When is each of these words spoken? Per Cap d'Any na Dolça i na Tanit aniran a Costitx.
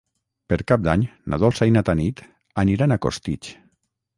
Per 0.53 0.57
Cap 0.71 0.83
d'Any 0.87 1.03
na 1.33 1.39
Dolça 1.45 1.67
i 1.71 1.75
na 1.75 1.83
Tanit 1.91 2.25
aniran 2.65 2.97
a 2.97 2.99
Costitx. 3.07 3.53